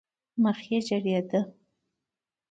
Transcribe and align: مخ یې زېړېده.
مخ 0.41 0.57
یې 0.69 0.79
زېړېده. 0.87 1.39